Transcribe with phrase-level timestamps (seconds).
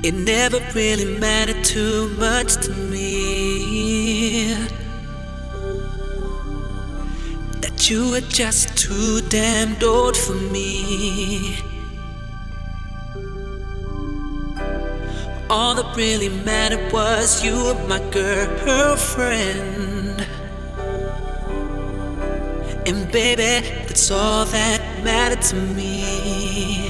[0.00, 4.54] It never really mattered too much to me
[7.60, 11.56] that you were just too damned old for me.
[15.50, 20.24] All that really mattered was you were my girlfriend.
[22.86, 26.87] And baby, that's all that mattered to me.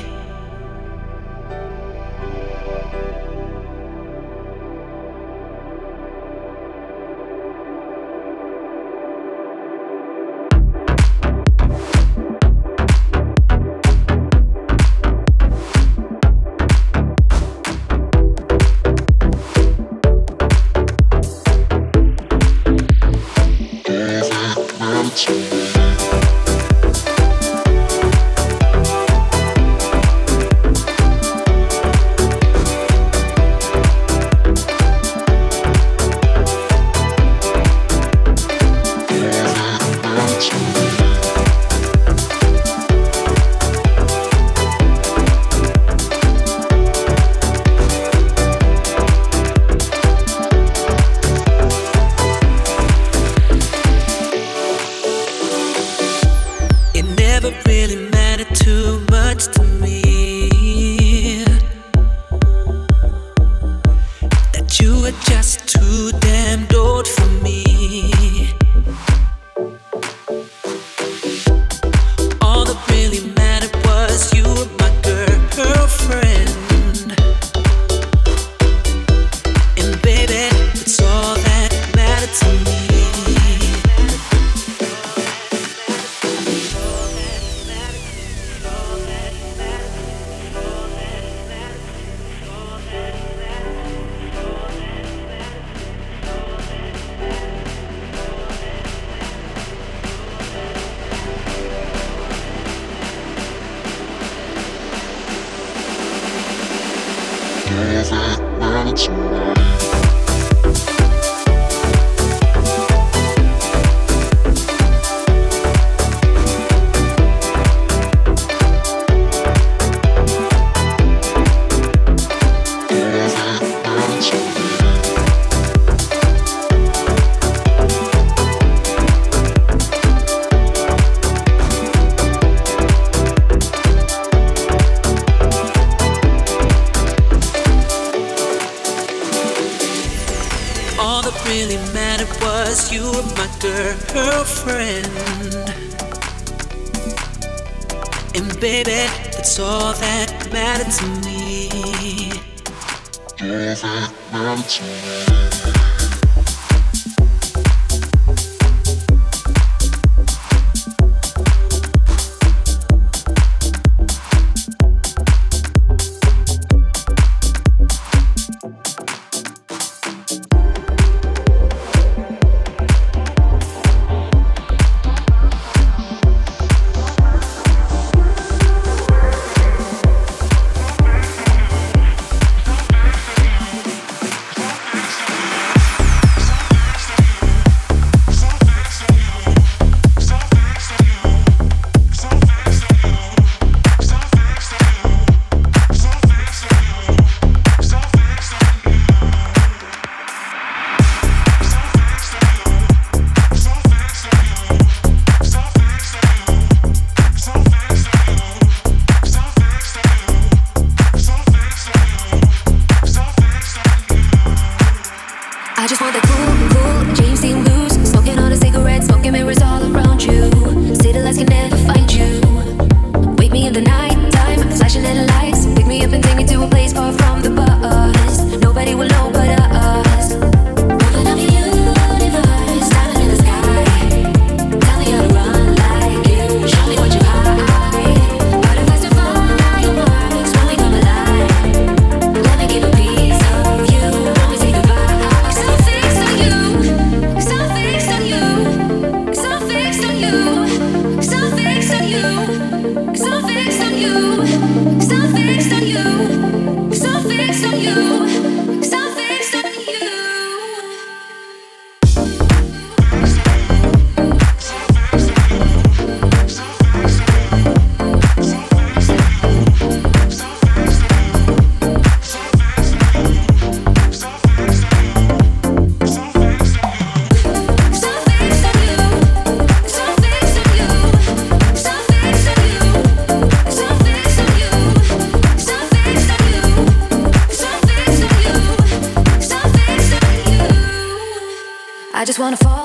[292.29, 292.78] just wanna fall.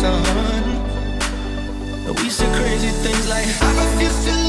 [0.00, 0.22] Sun.
[2.22, 4.39] We said crazy things like I refuse to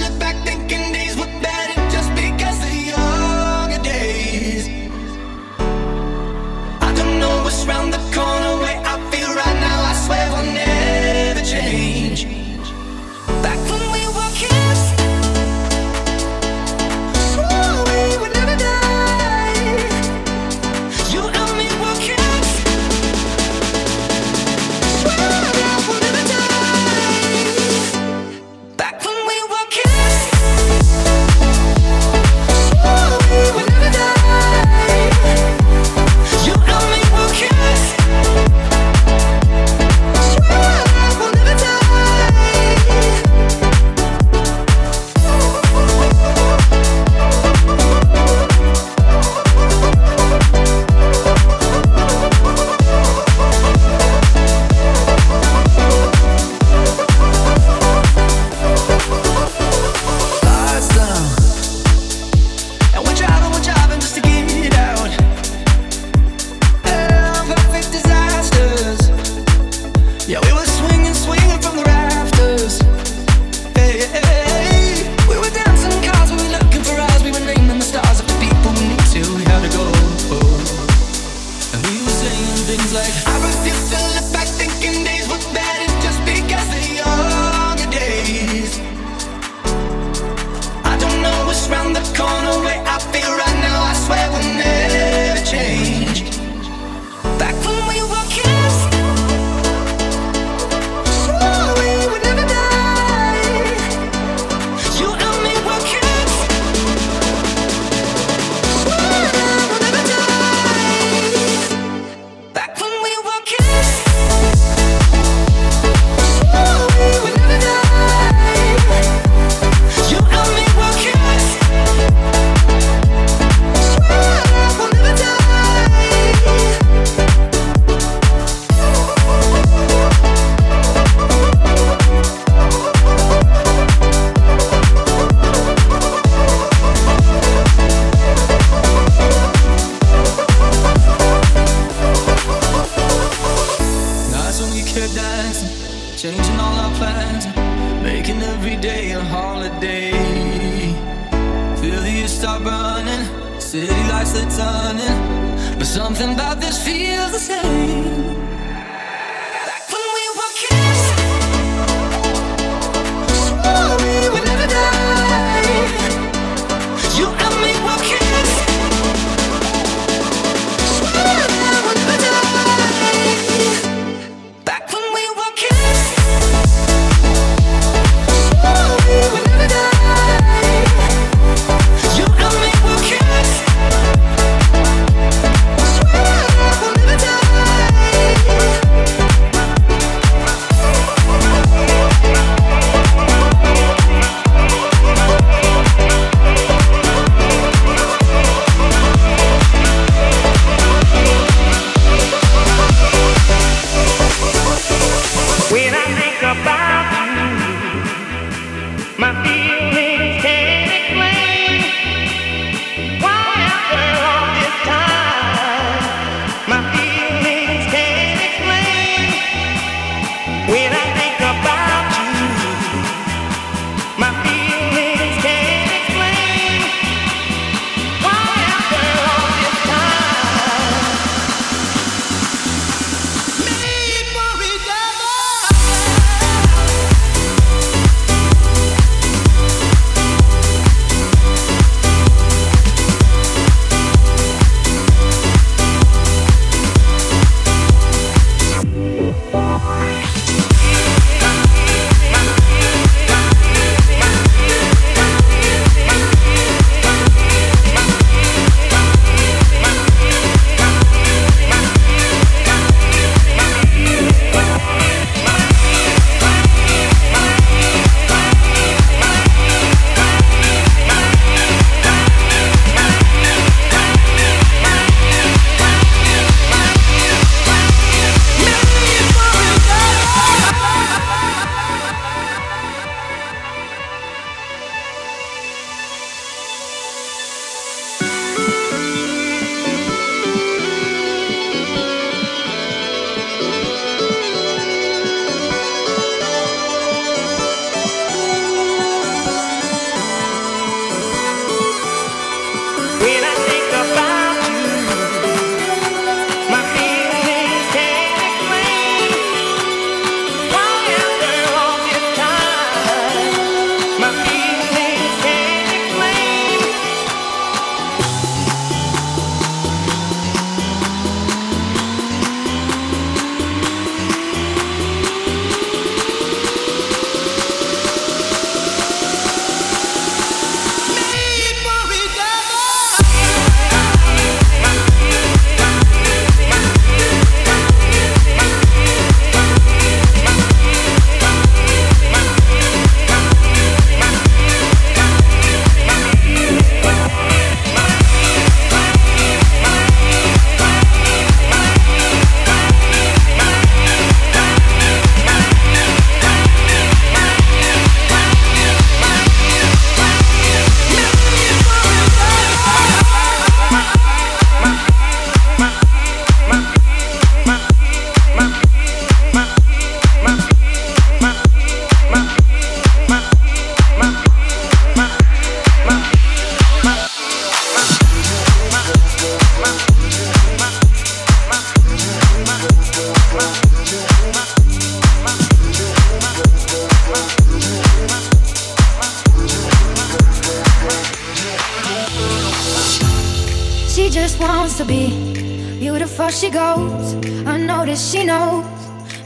[394.32, 395.54] just wants to be
[396.00, 396.48] beautiful.
[396.48, 397.34] She goes
[397.68, 398.32] unnoticed.
[398.32, 398.86] She knows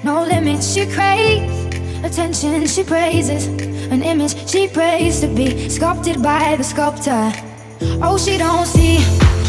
[0.04, 0.74] no limits.
[0.74, 2.68] She craves attention.
[2.68, 3.48] She praises
[3.92, 7.32] an image she prays to be sculpted by the sculptor.
[8.04, 8.98] Oh, she don't see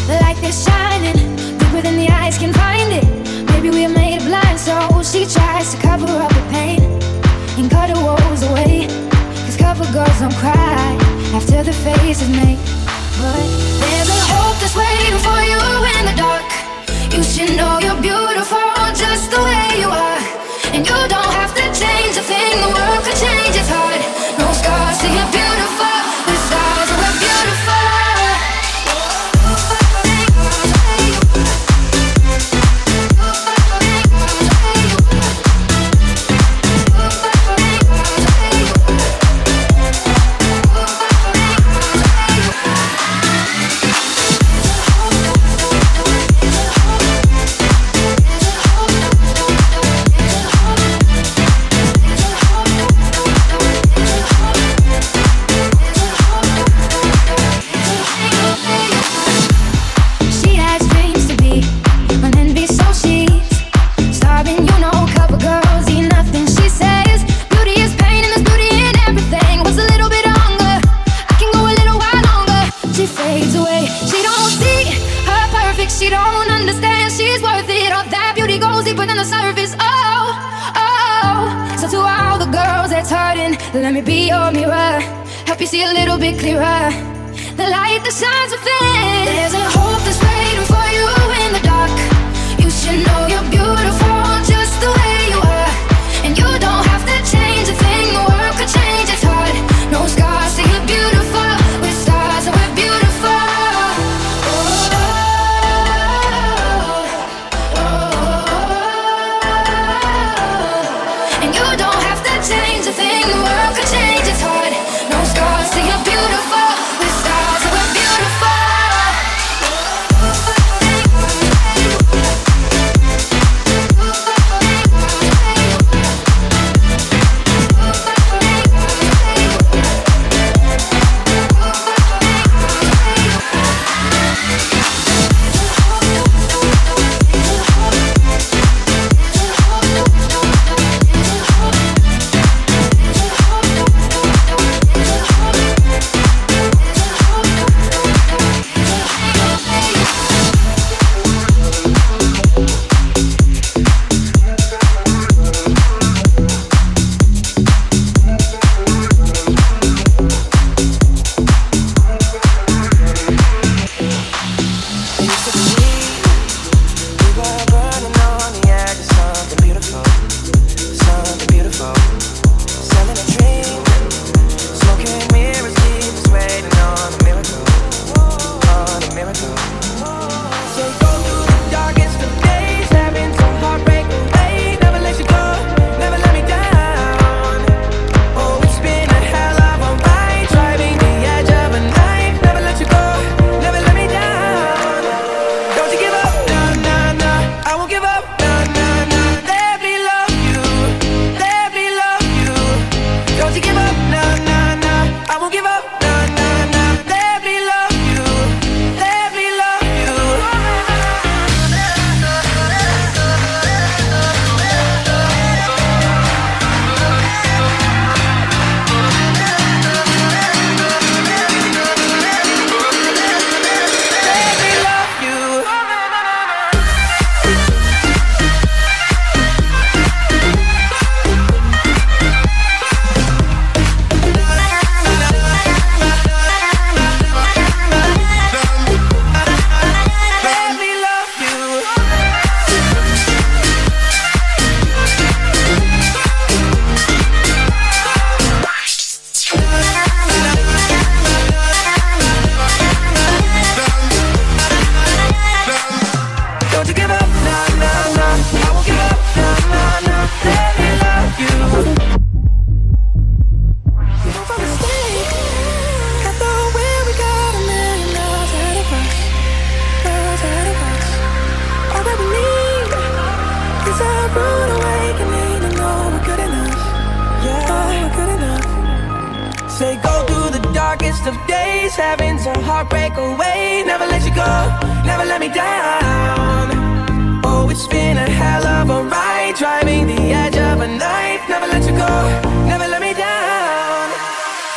[0.07, 3.05] the light that's shining deeper than the eyes can find it.
[3.51, 6.81] Maybe we're made blind, so she tries to cover up the pain
[7.59, 8.87] and cut her woes away.
[9.45, 10.97] Cause cover girls don't cry
[11.35, 12.59] after the face is made.
[13.21, 13.66] But
[20.77, 23.99] And you don't have to change a thing, the world could change its heart.
[24.37, 25.96] No scars to you're beautiful.
[87.69, 89.66] Light that shines within.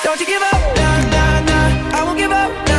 [0.02, 1.98] Don't you give up, nah, nah, nah.
[1.98, 2.69] I won't give up.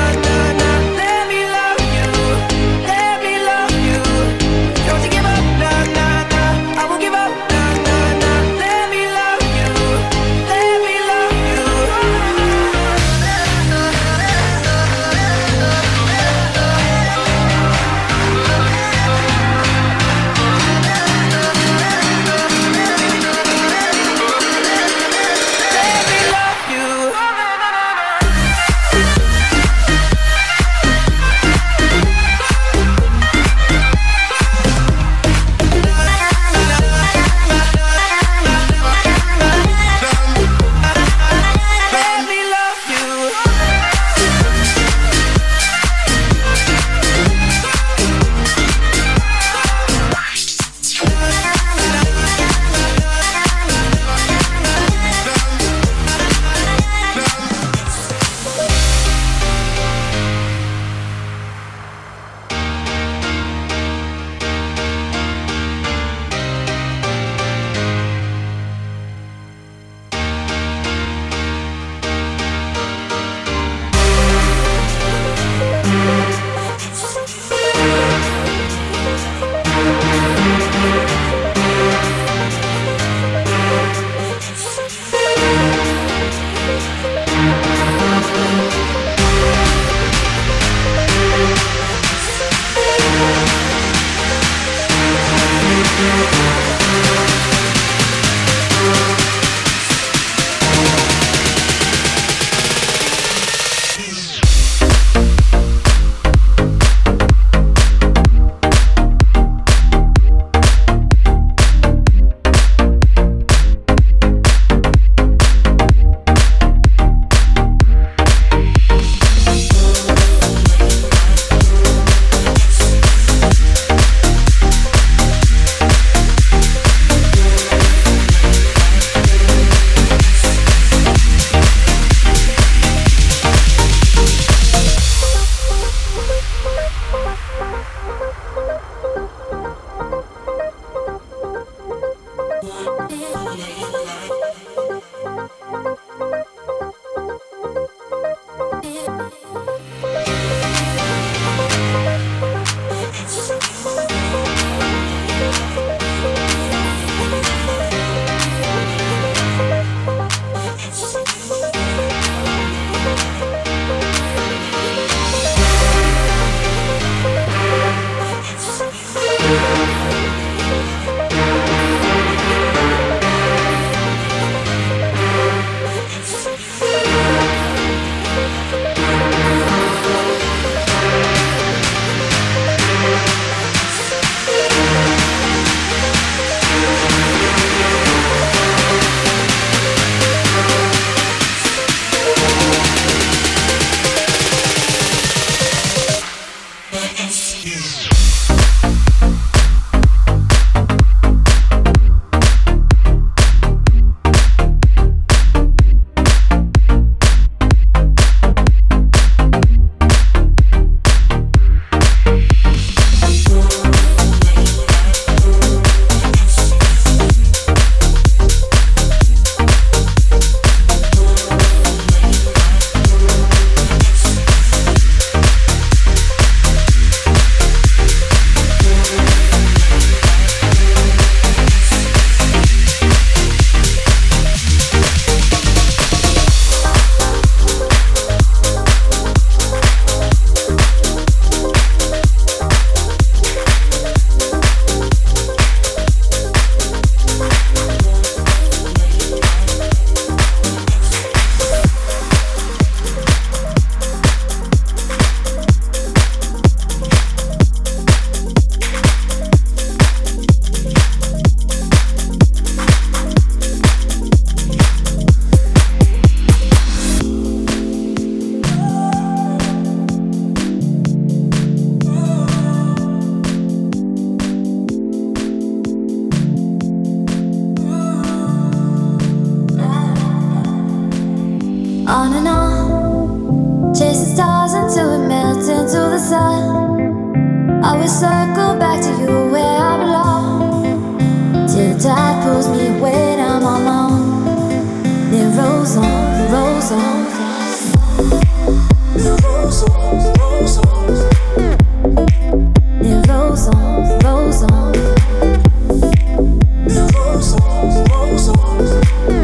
[309.12, 309.41] Bye.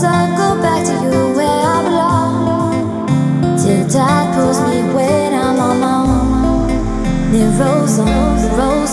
[0.00, 3.06] sun go back to you where I belong.
[3.58, 3.84] Till
[4.34, 5.98] pulls me when I'm on my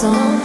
[0.04, 0.45] on.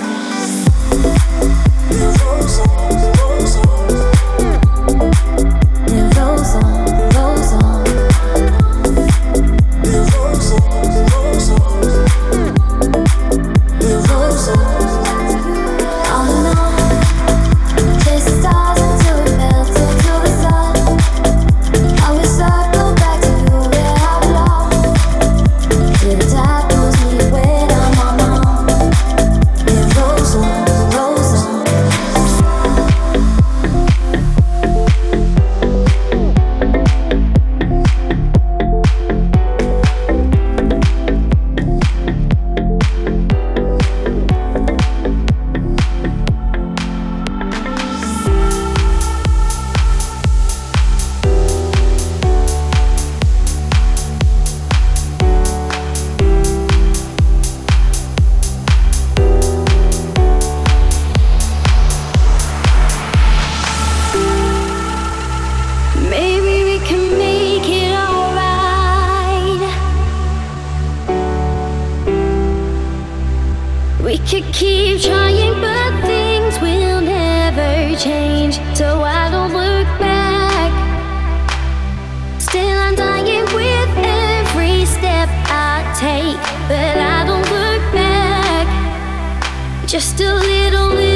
[89.91, 91.10] just a little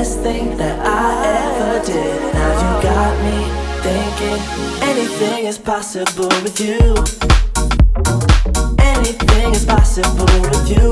[0.00, 1.10] best thing that I
[1.44, 2.32] ever did.
[2.32, 3.38] Now you got me
[3.84, 4.40] thinking
[4.92, 6.80] anything is possible with you.
[8.78, 10.86] Anything is possible with you.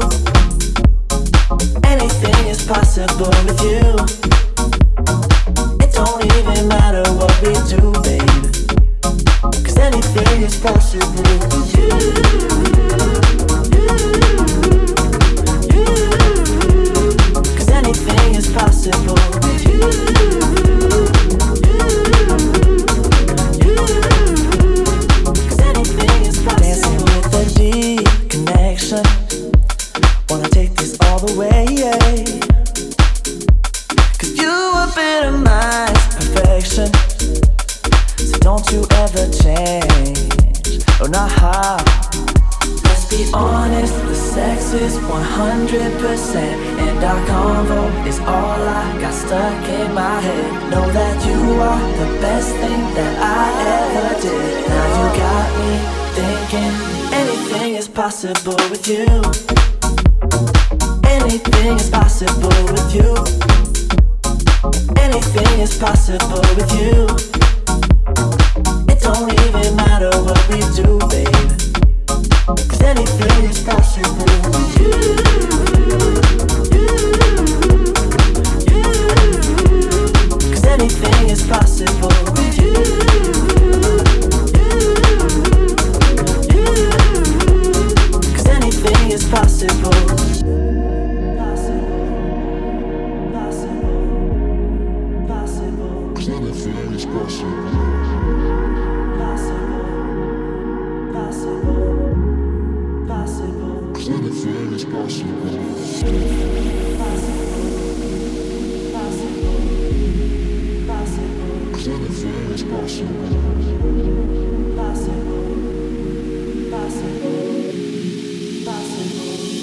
[1.94, 3.88] Anything is possible with you.
[5.84, 8.44] It don't even matter what we do, babe.
[9.64, 12.57] Cause anything is possible with you.
[18.52, 20.27] possible.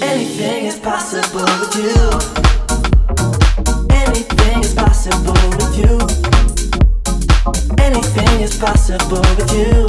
[0.02, 2.25] Anything is possible with you.
[8.58, 9.86] possible with you.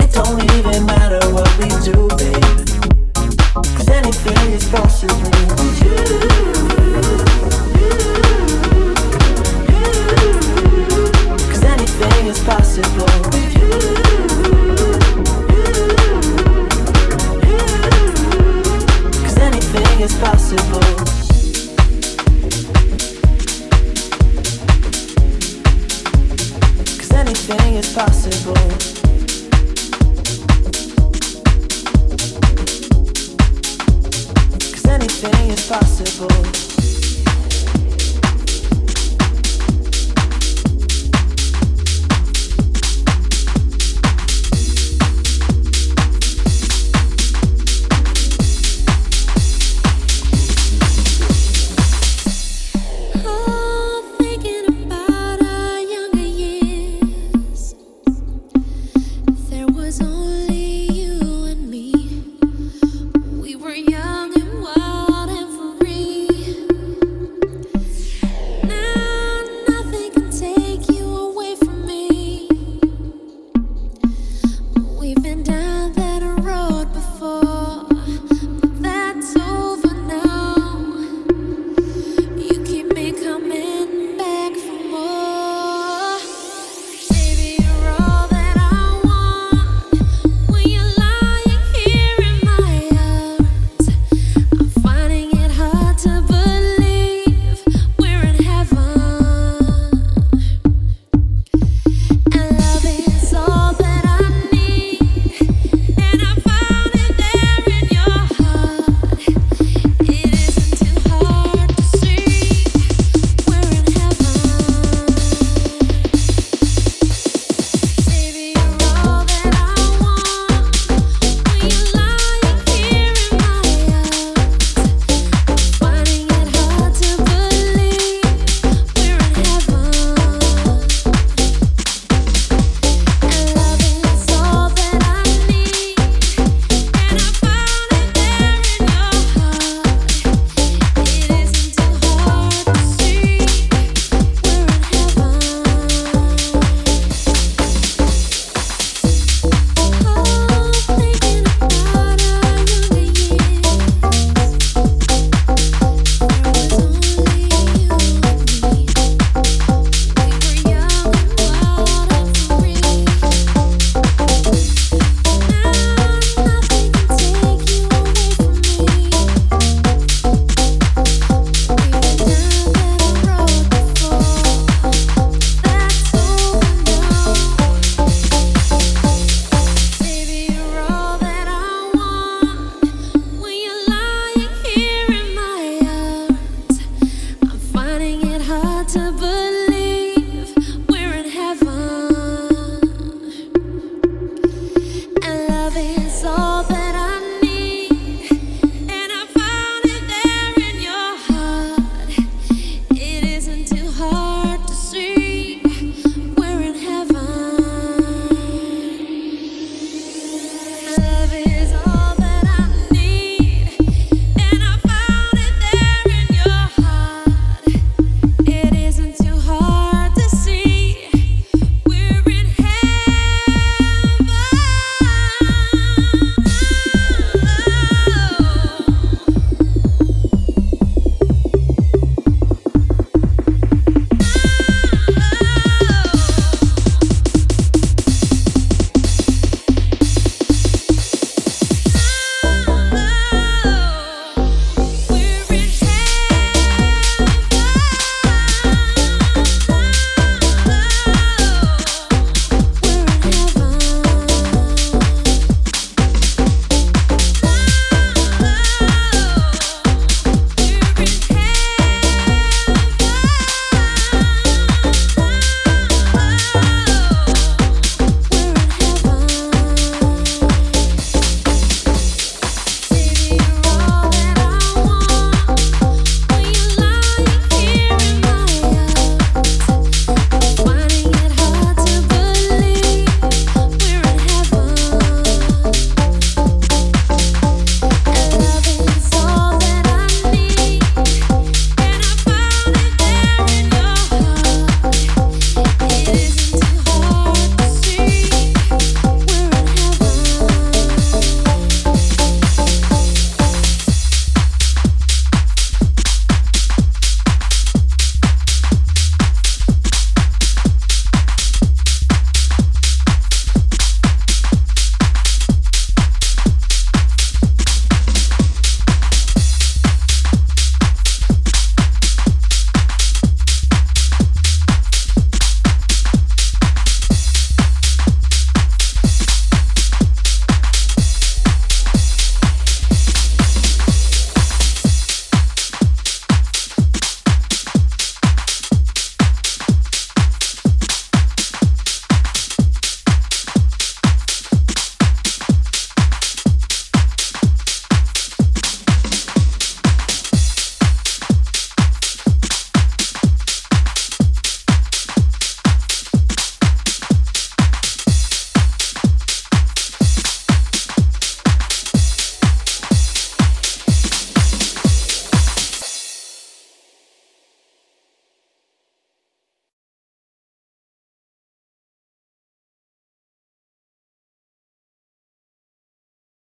[0.00, 2.64] It don't even matter what we do, baby.
[3.54, 5.49] Cause anything is possible.